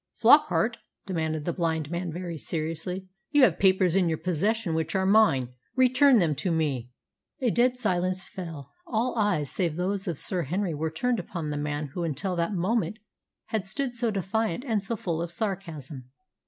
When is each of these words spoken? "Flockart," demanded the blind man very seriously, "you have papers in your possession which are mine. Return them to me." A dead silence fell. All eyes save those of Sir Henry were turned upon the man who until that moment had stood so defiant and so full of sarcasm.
"Flockart," 0.19 0.77
demanded 1.05 1.45
the 1.45 1.53
blind 1.53 1.91
man 1.91 2.11
very 2.11 2.35
seriously, 2.35 3.07
"you 3.29 3.43
have 3.43 3.59
papers 3.59 3.95
in 3.95 4.09
your 4.09 4.17
possession 4.17 4.73
which 4.73 4.95
are 4.95 5.05
mine. 5.05 5.49
Return 5.75 6.17
them 6.17 6.33
to 6.33 6.51
me." 6.51 6.89
A 7.39 7.51
dead 7.51 7.77
silence 7.77 8.23
fell. 8.27 8.71
All 8.87 9.13
eyes 9.15 9.51
save 9.51 9.75
those 9.75 10.07
of 10.07 10.17
Sir 10.17 10.41
Henry 10.45 10.73
were 10.73 10.89
turned 10.89 11.19
upon 11.19 11.51
the 11.51 11.55
man 11.55 11.89
who 11.93 12.01
until 12.03 12.35
that 12.37 12.51
moment 12.55 12.97
had 13.49 13.67
stood 13.67 13.93
so 13.93 14.09
defiant 14.09 14.63
and 14.65 14.81
so 14.83 14.95
full 14.95 15.21
of 15.21 15.31
sarcasm. 15.31 16.05